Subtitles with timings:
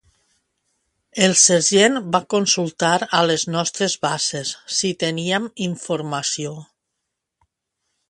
[1.25, 6.59] El sergent va consultar a les nostres bases si teníem informació.